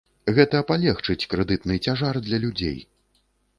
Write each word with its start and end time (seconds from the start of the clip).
Гэта 0.37 0.61
палегчыць 0.71 1.27
крэдытны 1.35 1.75
цяжар 1.89 2.21
для 2.31 2.43
людзей. 2.49 2.83